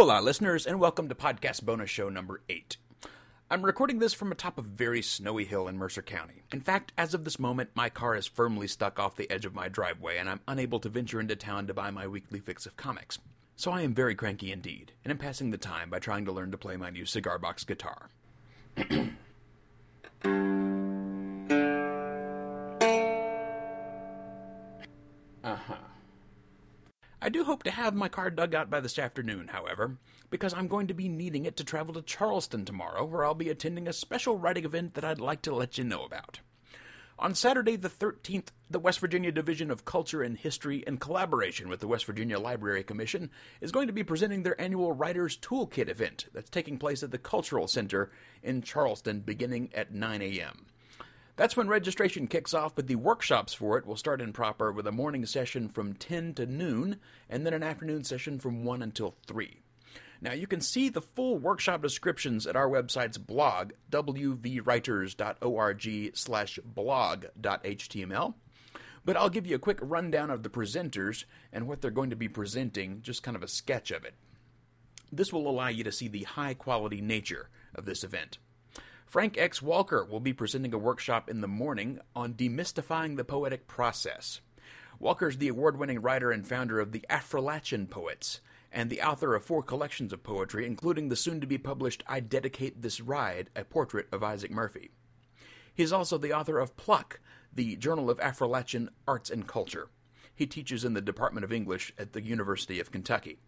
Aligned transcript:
Hola, 0.00 0.22
listeners, 0.22 0.66
and 0.66 0.80
welcome 0.80 1.10
to 1.10 1.14
podcast 1.14 1.62
bonus 1.62 1.90
show 1.90 2.08
number 2.08 2.40
eight. 2.48 2.78
I'm 3.50 3.62
recording 3.62 3.98
this 3.98 4.14
from 4.14 4.32
atop 4.32 4.56
a 4.56 4.62
very 4.62 5.02
snowy 5.02 5.44
hill 5.44 5.68
in 5.68 5.76
Mercer 5.76 6.00
County. 6.00 6.42
In 6.50 6.62
fact, 6.62 6.94
as 6.96 7.12
of 7.12 7.24
this 7.24 7.38
moment, 7.38 7.68
my 7.74 7.90
car 7.90 8.16
is 8.16 8.26
firmly 8.26 8.66
stuck 8.66 8.98
off 8.98 9.16
the 9.16 9.30
edge 9.30 9.44
of 9.44 9.54
my 9.54 9.68
driveway, 9.68 10.16
and 10.16 10.30
I'm 10.30 10.40
unable 10.48 10.80
to 10.80 10.88
venture 10.88 11.20
into 11.20 11.36
town 11.36 11.66
to 11.66 11.74
buy 11.74 11.90
my 11.90 12.06
weekly 12.06 12.40
fix 12.40 12.64
of 12.64 12.78
comics. 12.78 13.18
So 13.56 13.72
I 13.72 13.82
am 13.82 13.92
very 13.92 14.14
cranky 14.14 14.50
indeed, 14.50 14.92
and 15.04 15.10
am 15.10 15.18
passing 15.18 15.50
the 15.50 15.58
time 15.58 15.90
by 15.90 15.98
trying 15.98 16.24
to 16.24 16.32
learn 16.32 16.50
to 16.52 16.56
play 16.56 16.78
my 16.78 16.88
new 16.88 17.04
cigar 17.04 17.38
box 17.38 17.64
guitar. 17.64 18.08
do 27.30 27.44
hope 27.44 27.62
to 27.62 27.70
have 27.70 27.94
my 27.94 28.08
car 28.08 28.30
dug 28.30 28.54
out 28.54 28.68
by 28.68 28.80
this 28.80 28.98
afternoon, 28.98 29.48
however, 29.48 29.96
because 30.28 30.52
I'm 30.52 30.68
going 30.68 30.86
to 30.88 30.94
be 30.94 31.08
needing 31.08 31.46
it 31.46 31.56
to 31.56 31.64
travel 31.64 31.94
to 31.94 32.02
Charleston 32.02 32.64
tomorrow, 32.64 33.04
where 33.04 33.24
I'll 33.24 33.34
be 33.34 33.48
attending 33.48 33.88
a 33.88 33.92
special 33.92 34.36
writing 34.36 34.64
event 34.64 34.94
that 34.94 35.04
I'd 35.04 35.20
like 35.20 35.42
to 35.42 35.54
let 35.54 35.78
you 35.78 35.84
know 35.84 36.04
about. 36.04 36.40
On 37.18 37.34
Saturday 37.34 37.76
the 37.76 37.90
13th, 37.90 38.46
the 38.70 38.78
West 38.78 38.98
Virginia 38.98 39.30
Division 39.30 39.70
of 39.70 39.84
Culture 39.84 40.22
and 40.22 40.38
History, 40.38 40.82
in 40.86 40.96
collaboration 40.96 41.68
with 41.68 41.80
the 41.80 41.86
West 41.86 42.06
Virginia 42.06 42.38
Library 42.38 42.82
Commission, 42.82 43.30
is 43.60 43.72
going 43.72 43.88
to 43.88 43.92
be 43.92 44.02
presenting 44.02 44.42
their 44.42 44.58
annual 44.58 44.92
Writers 44.92 45.36
Toolkit 45.36 45.88
event 45.88 46.28
that's 46.32 46.48
taking 46.48 46.78
place 46.78 47.02
at 47.02 47.10
the 47.10 47.18
Cultural 47.18 47.68
Center 47.68 48.10
in 48.42 48.62
Charleston 48.62 49.20
beginning 49.20 49.68
at 49.74 49.92
9 49.92 50.22
a.m. 50.22 50.64
That's 51.40 51.56
when 51.56 51.66
registration 51.68 52.26
kicks 52.26 52.52
off, 52.52 52.74
but 52.74 52.86
the 52.86 52.96
workshops 52.96 53.54
for 53.54 53.78
it 53.78 53.86
will 53.86 53.96
start 53.96 54.20
in 54.20 54.34
proper 54.34 54.70
with 54.70 54.86
a 54.86 54.92
morning 54.92 55.24
session 55.24 55.70
from 55.70 55.94
10 55.94 56.34
to 56.34 56.44
noon 56.44 56.96
and 57.30 57.46
then 57.46 57.54
an 57.54 57.62
afternoon 57.62 58.04
session 58.04 58.38
from 58.38 58.62
1 58.62 58.82
until 58.82 59.14
3. 59.26 59.62
Now, 60.20 60.34
you 60.34 60.46
can 60.46 60.60
see 60.60 60.90
the 60.90 61.00
full 61.00 61.38
workshop 61.38 61.80
descriptions 61.80 62.46
at 62.46 62.56
our 62.56 62.68
website's 62.68 63.16
blog, 63.16 63.72
wvwriters.org 63.90 66.10
slash 66.14 66.58
blog.html. 66.62 68.34
But 69.06 69.16
I'll 69.16 69.30
give 69.30 69.46
you 69.46 69.56
a 69.56 69.60
quick 69.60 69.78
rundown 69.80 70.28
of 70.28 70.42
the 70.42 70.50
presenters 70.50 71.24
and 71.54 71.66
what 71.66 71.80
they're 71.80 71.90
going 71.90 72.10
to 72.10 72.16
be 72.16 72.28
presenting, 72.28 73.00
just 73.00 73.22
kind 73.22 73.34
of 73.34 73.42
a 73.42 73.48
sketch 73.48 73.90
of 73.90 74.04
it. 74.04 74.12
This 75.10 75.32
will 75.32 75.48
allow 75.48 75.68
you 75.68 75.84
to 75.84 75.92
see 75.92 76.08
the 76.08 76.24
high 76.24 76.52
quality 76.52 77.00
nature 77.00 77.48
of 77.74 77.86
this 77.86 78.04
event. 78.04 78.36
Frank 79.10 79.36
X. 79.36 79.60
Walker 79.60 80.04
will 80.04 80.20
be 80.20 80.32
presenting 80.32 80.72
a 80.72 80.78
workshop 80.78 81.28
in 81.28 81.40
the 81.40 81.48
morning 81.48 81.98
on 82.14 82.34
demystifying 82.34 83.16
the 83.16 83.24
poetic 83.24 83.66
process. 83.66 84.40
Walker's 85.00 85.38
the 85.38 85.48
award 85.48 85.76
winning 85.76 86.00
writer 86.00 86.30
and 86.30 86.46
founder 86.46 86.78
of 86.78 86.92
the 86.92 87.04
Affrilachian 87.10 87.90
Poets 87.90 88.40
and 88.70 88.88
the 88.88 89.02
author 89.02 89.34
of 89.34 89.44
four 89.44 89.64
collections 89.64 90.12
of 90.12 90.22
poetry, 90.22 90.64
including 90.64 91.08
the 91.08 91.16
soon 91.16 91.40
to 91.40 91.46
be 91.48 91.58
published 91.58 92.04
I 92.06 92.20
Dedicate 92.20 92.82
This 92.82 93.00
Ride, 93.00 93.50
a 93.56 93.64
portrait 93.64 94.06
of 94.12 94.22
Isaac 94.22 94.52
Murphy. 94.52 94.92
He 95.74 95.82
is 95.82 95.92
also 95.92 96.16
the 96.16 96.32
author 96.32 96.60
of 96.60 96.76
Pluck, 96.76 97.18
the 97.52 97.74
Journal 97.74 98.10
of 98.10 98.20
Affrilachian 98.20 98.90
Arts 99.08 99.28
and 99.28 99.44
Culture. 99.44 99.88
He 100.32 100.46
teaches 100.46 100.84
in 100.84 100.94
the 100.94 101.00
Department 101.00 101.42
of 101.42 101.52
English 101.52 101.92
at 101.98 102.12
the 102.12 102.22
University 102.22 102.78
of 102.78 102.92
Kentucky. 102.92 103.40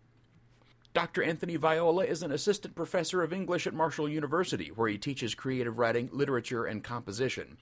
Dr. 0.94 1.22
Anthony 1.22 1.56
Viola 1.56 2.04
is 2.04 2.22
an 2.22 2.32
assistant 2.32 2.74
professor 2.74 3.22
of 3.22 3.32
English 3.32 3.66
at 3.66 3.72
Marshall 3.72 4.10
University, 4.10 4.68
where 4.68 4.90
he 4.90 4.98
teaches 4.98 5.34
creative 5.34 5.78
writing, 5.78 6.10
literature, 6.12 6.66
and 6.66 6.84
composition. 6.84 7.56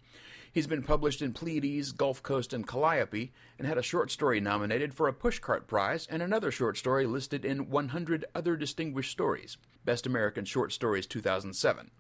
He's 0.53 0.67
been 0.67 0.83
published 0.83 1.23
in 1.23 1.33
Pleiades, 1.33 1.93
Gulf 1.93 2.25
Coast, 2.25 2.53
and 2.53 2.67
Calliope, 2.67 3.31
and 3.57 3.69
had 3.69 3.79
a 3.79 3.83
short 3.83 4.11
story 4.11 4.41
nominated 4.41 4.93
for 4.93 5.07
a 5.07 5.13
Pushcart 5.13 5.69
Prize 5.69 6.09
and 6.11 6.23
another 6.23 6.51
short 6.51 6.77
story 6.77 7.07
listed 7.07 7.45
in 7.45 7.71
100 7.71 8.25
Other 8.35 8.57
Distinguished 8.57 9.13
Stories, 9.13 9.59
Best 9.85 10.07
American 10.07 10.45
Short 10.45 10.73
Stories 10.73 11.07
2007. 11.07 11.93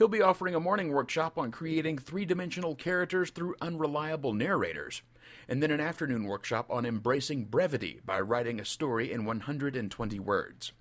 He'll 0.00 0.08
be 0.08 0.22
offering 0.22 0.54
a 0.54 0.60
morning 0.60 0.92
workshop 0.92 1.36
on 1.36 1.50
creating 1.50 1.98
three 1.98 2.24
dimensional 2.24 2.74
characters 2.74 3.28
through 3.28 3.56
unreliable 3.60 4.32
narrators 4.32 5.02
and 5.46 5.62
then 5.62 5.70
an 5.70 5.78
afternoon 5.78 6.24
workshop 6.24 6.70
on 6.70 6.86
embracing 6.86 7.44
brevity 7.44 8.00
by 8.02 8.18
writing 8.18 8.58
a 8.58 8.64
story 8.64 9.12
in 9.12 9.26
120 9.26 10.18
words. 10.18 10.72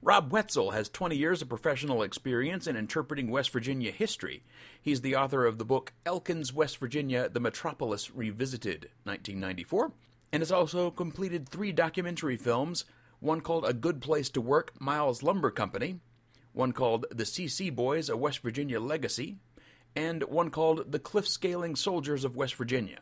Rob 0.00 0.32
Wetzel 0.32 0.70
has 0.70 0.88
20 0.88 1.18
years 1.18 1.42
of 1.42 1.50
professional 1.50 2.02
experience 2.02 2.66
in 2.66 2.76
interpreting 2.76 3.30
West 3.30 3.50
Virginia 3.50 3.90
history. 3.90 4.42
He's 4.80 5.02
the 5.02 5.16
author 5.16 5.44
of 5.44 5.58
the 5.58 5.66
book 5.66 5.92
Elkins, 6.06 6.50
West 6.50 6.78
Virginia, 6.78 7.28
The 7.28 7.40
Metropolis 7.40 8.10
Revisited, 8.10 8.88
1994, 9.04 9.92
and 10.32 10.40
has 10.40 10.50
also 10.50 10.90
completed 10.90 11.46
three 11.46 11.72
documentary 11.72 12.38
films 12.38 12.86
one 13.18 13.42
called 13.42 13.66
A 13.66 13.74
Good 13.74 14.00
Place 14.00 14.30
to 14.30 14.40
Work, 14.40 14.80
Miles 14.80 15.22
Lumber 15.22 15.50
Company, 15.50 16.00
one 16.52 16.72
called 16.72 17.06
The 17.10 17.24
CC 17.24 17.74
Boys, 17.74 18.08
A 18.08 18.16
West 18.16 18.40
Virginia 18.40 18.80
Legacy, 18.80 19.36
and 19.94 20.22
one 20.24 20.50
called 20.50 20.92
The 20.92 20.98
Cliff 20.98 21.26
Scaling 21.26 21.76
Soldiers 21.76 22.24
of 22.24 22.36
West 22.36 22.54
Virginia. 22.54 22.98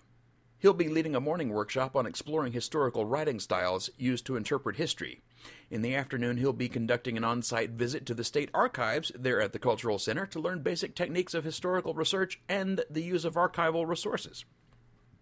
He'll 0.61 0.75
be 0.75 0.89
leading 0.89 1.15
a 1.15 1.21
morning 1.21 1.51
workshop 1.51 1.95
on 1.95 2.05
exploring 2.05 2.53
historical 2.53 3.05
writing 3.05 3.39
styles 3.39 3.91
used 3.97 4.27
to 4.27 4.37
interpret 4.37 4.77
history. 4.77 5.23
In 5.71 5.83
the 5.83 5.95
afternoon, 5.95 6.37
he'll 6.37 6.53
be 6.53 6.69
conducting 6.69 7.17
an 7.17 7.23
on 7.23 7.43
site 7.43 7.71
visit 7.71 8.05
to 8.07 8.15
the 8.15 8.25
state 8.25 8.51
archives 8.53 9.13
there 9.15 9.41
at 9.41 9.53
the 9.53 9.61
Cultural 9.61 10.01
Center 10.01 10.27
to 10.27 10.41
learn 10.41 10.63
basic 10.63 10.97
techniques 10.97 11.33
of 11.33 11.45
historical 11.45 11.95
research 11.95 12.41
and 12.49 12.85
the 12.91 13.03
use 13.03 13.25
of 13.25 13.35
archival 13.35 13.87
resources. 13.87 14.45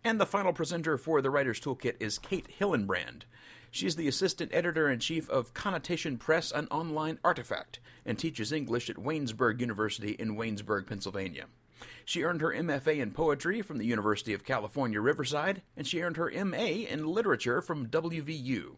And 0.07 0.21
the 0.21 0.25
final 0.25 0.53
presenter 0.53 0.97
for 0.99 1.21
the 1.21 1.31
Writer's 1.31 1.59
Toolkit 1.59 1.97
is 1.99 2.21
Kate 2.21 2.47
Hillenbrand. 2.61 3.23
She's 3.73 3.97
the 3.97 4.07
assistant 4.07 4.55
editor 4.55 4.89
in 4.89 5.01
chief 5.01 5.29
of 5.29 5.53
Connotation 5.53 6.17
Press, 6.17 6.53
an 6.53 6.69
online 6.71 7.19
artifact, 7.25 7.81
and 8.05 8.17
teaches 8.17 8.53
English 8.53 8.89
at 8.89 8.99
Waynesburg 8.99 9.61
University 9.61 10.13
in 10.13 10.37
Waynesburg, 10.37 10.87
Pennsylvania. 10.87 11.47
She 12.05 12.23
earned 12.23 12.41
her 12.41 12.53
MFA 12.53 13.01
in 13.01 13.11
poetry 13.11 13.63
from 13.63 13.79
the 13.79 13.85
University 13.85 14.33
of 14.33 14.45
California, 14.45 15.01
Riverside, 15.01 15.63
and 15.77 15.89
she 15.89 16.01
earned 16.01 16.19
her 16.19 16.31
MA 16.45 16.87
in 16.89 17.09
literature 17.09 17.61
from 17.61 17.89
WVU. 17.89 18.77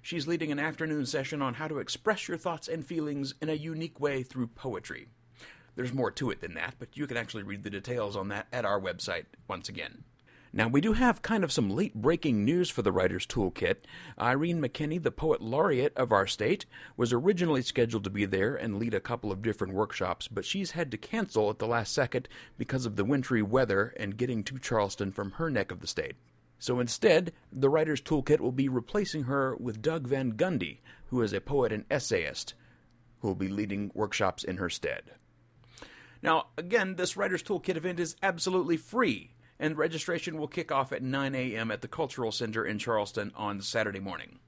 She's 0.00 0.28
leading 0.28 0.52
an 0.52 0.60
afternoon 0.60 1.06
session 1.06 1.42
on 1.42 1.54
how 1.54 1.66
to 1.66 1.80
express 1.80 2.28
your 2.28 2.38
thoughts 2.38 2.68
and 2.68 2.86
feelings 2.86 3.34
in 3.42 3.48
a 3.48 3.54
unique 3.54 3.98
way 3.98 4.22
through 4.22 4.46
poetry. 4.46 5.08
There's 5.74 5.92
more 5.92 6.12
to 6.12 6.30
it 6.30 6.40
than 6.40 6.54
that, 6.54 6.76
but 6.78 6.96
you 6.96 7.08
can 7.08 7.16
actually 7.16 7.42
read 7.42 7.64
the 7.64 7.70
details 7.70 8.14
on 8.14 8.28
that 8.28 8.46
at 8.52 8.64
our 8.64 8.80
website 8.80 9.24
once 9.48 9.68
again. 9.68 10.04
Now, 10.58 10.66
we 10.66 10.80
do 10.80 10.94
have 10.94 11.22
kind 11.22 11.44
of 11.44 11.52
some 11.52 11.70
late 11.70 11.94
breaking 11.94 12.44
news 12.44 12.68
for 12.68 12.82
the 12.82 12.90
Writer's 12.90 13.24
Toolkit. 13.24 13.76
Irene 14.20 14.60
McKinney, 14.60 15.00
the 15.00 15.12
Poet 15.12 15.40
Laureate 15.40 15.96
of 15.96 16.10
our 16.10 16.26
state, 16.26 16.66
was 16.96 17.12
originally 17.12 17.62
scheduled 17.62 18.02
to 18.02 18.10
be 18.10 18.24
there 18.24 18.56
and 18.56 18.76
lead 18.76 18.92
a 18.92 18.98
couple 18.98 19.30
of 19.30 19.40
different 19.40 19.72
workshops, 19.72 20.26
but 20.26 20.44
she's 20.44 20.72
had 20.72 20.90
to 20.90 20.96
cancel 20.96 21.48
at 21.48 21.60
the 21.60 21.68
last 21.68 21.94
second 21.94 22.28
because 22.56 22.86
of 22.86 22.96
the 22.96 23.04
wintry 23.04 23.40
weather 23.40 23.94
and 23.98 24.16
getting 24.16 24.42
to 24.42 24.58
Charleston 24.58 25.12
from 25.12 25.30
her 25.30 25.48
neck 25.48 25.70
of 25.70 25.78
the 25.78 25.86
state. 25.86 26.16
So 26.58 26.80
instead, 26.80 27.32
the 27.52 27.70
Writer's 27.70 28.02
Toolkit 28.02 28.40
will 28.40 28.50
be 28.50 28.68
replacing 28.68 29.22
her 29.22 29.54
with 29.60 29.80
Doug 29.80 30.08
Van 30.08 30.32
Gundy, 30.32 30.78
who 31.10 31.22
is 31.22 31.32
a 31.32 31.40
poet 31.40 31.70
and 31.70 31.84
essayist, 31.88 32.54
who 33.20 33.28
will 33.28 33.36
be 33.36 33.46
leading 33.46 33.92
workshops 33.94 34.42
in 34.42 34.56
her 34.56 34.70
stead. 34.70 35.12
Now, 36.20 36.46
again, 36.56 36.96
this 36.96 37.16
Writer's 37.16 37.44
Toolkit 37.44 37.76
event 37.76 38.00
is 38.00 38.16
absolutely 38.24 38.76
free 38.76 39.30
and 39.58 39.76
registration 39.76 40.38
will 40.38 40.48
kick 40.48 40.70
off 40.70 40.92
at 40.92 41.02
9 41.02 41.34
a.m. 41.34 41.70
at 41.70 41.82
the 41.82 41.88
Cultural 41.88 42.32
Center 42.32 42.64
in 42.64 42.78
Charleston 42.78 43.32
on 43.34 43.60
Saturday 43.60 44.00
morning. 44.00 44.38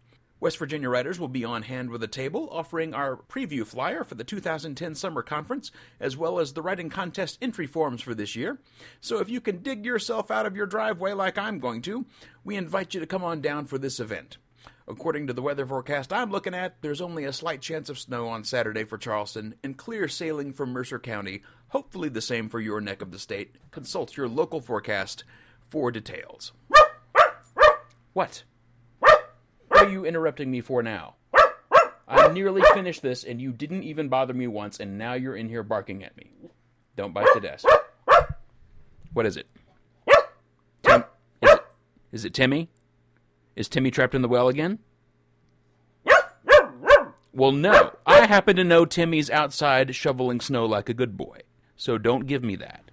West 0.41 0.56
Virginia 0.56 0.88
writers 0.88 1.21
will 1.21 1.28
be 1.28 1.44
on 1.44 1.62
hand 1.62 1.91
with 1.91 2.03
a 2.03 2.09
table 2.09 2.48
offering 2.50 2.94
our 2.94 3.15
preview 3.15 3.66
flyer 3.66 4.03
for 4.03 4.15
the 4.15 4.25
2010 4.25 4.94
Summer 4.94 5.22
Conference, 5.22 5.71
as 6.00 6.16
well 6.16 6.38
as 6.38 6.54
the 6.54 6.62
writing 6.62 6.88
contest 6.88 7.37
entry 7.43 7.66
forms 7.66 8.00
for 8.00 8.15
this 8.15 8.34
year. 8.34 8.59
So 9.03 9.19
if 9.19 9.28
you 9.28 9.43
can 9.43 9.62
dig 9.62 9.84
yourself 9.84 10.31
out 10.31 10.47
of 10.47 10.56
your 10.56 10.66
driveway 10.66 11.12
like 11.12 11.37
I'm 11.37 11.59
going 11.59 11.82
to, 11.82 12.06
we 12.42 12.56
invite 12.56 12.94
you 12.94 13.00
to 13.00 13.06
come 13.06 13.22
on 13.22 13.42
down 13.42 13.66
for 13.66 13.77
this 13.77 14.00
event. 14.00 14.38
According 14.87 15.26
to 15.26 15.32
the 15.32 15.43
weather 15.43 15.66
forecast 15.66 16.12
I'm 16.12 16.31
looking 16.31 16.54
at, 16.54 16.82
there's 16.82 17.00
only 17.00 17.25
a 17.25 17.32
slight 17.32 17.60
chance 17.60 17.88
of 17.88 17.98
snow 17.98 18.28
on 18.28 18.45
Saturday 18.45 18.84
for 18.84 18.98
Charleston 18.98 19.54
and 19.62 19.77
clear 19.77 20.09
sailing 20.09 20.53
from 20.53 20.71
Mercer 20.71 20.98
County, 20.98 21.42
hopefully 21.68 22.09
the 22.09 22.21
same 22.21 22.48
for 22.48 22.60
your 22.60 22.80
neck 22.80 23.03
of 23.03 23.12
the 23.12 23.18
state. 23.18 23.57
Consult 23.71 24.16
your 24.16 24.28
local 24.28 24.60
forecast 24.60 25.24
for 25.68 25.91
details. 25.91 26.53
What? 28.12 28.42
What 28.98 29.33
are 29.72 29.89
you 29.89 30.04
interrupting 30.04 30.51
me 30.51 30.60
for 30.60 30.83
now? 30.83 31.15
I 32.09 32.33
nearly 32.33 32.63
finished 32.74 33.03
this 33.03 33.22
and 33.22 33.41
you 33.41 33.53
didn't 33.53 33.84
even 33.84 34.09
bother 34.09 34.34
me 34.34 34.48
once, 34.48 34.80
and 34.80 34.98
now 34.98 35.13
you're 35.15 35.36
in 35.36 35.48
here 35.48 35.63
barking 35.63 36.03
at 36.03 36.16
me. 36.16 36.33
Don't 36.97 37.15
bite 37.15 37.28
the 37.34 37.41
desk. 37.41 37.66
What 39.13 39.27
is 39.27 39.36
it? 39.36 39.47
Tim, 40.83 41.04
is 41.41 41.51
it, 41.51 41.65
is 42.13 42.24
it 42.24 42.34
Timmy? 42.34 42.68
Is 43.60 43.68
Timmy 43.68 43.91
trapped 43.91 44.15
in 44.15 44.22
the 44.22 44.28
well 44.28 44.48
again? 44.48 44.78
Well, 47.34 47.53
no. 47.53 47.95
I 48.07 48.24
happen 48.27 48.57
to 48.57 48.65
know 48.65 48.86
Timmy's 48.86 49.28
outside 49.28 49.95
shoveling 49.95 50.41
snow 50.41 50.65
like 50.65 50.89
a 50.89 50.95
good 50.95 51.18
boy, 51.18 51.41
so 51.77 51.98
don't 51.98 52.27
give 52.27 52.42
me 52.42 52.57
that. 52.57 52.84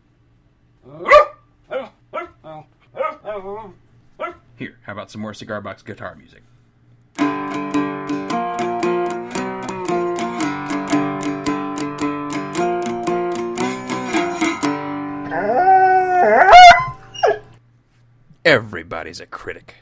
Here, 4.57 4.77
how 4.81 4.91
about 4.91 5.09
some 5.09 5.21
more 5.21 5.33
cigar 5.33 5.61
box 5.61 5.83
guitar 5.83 6.15
music? 6.15 6.43
Everybody's 18.43 19.21
a 19.21 19.25
critic. 19.25 19.75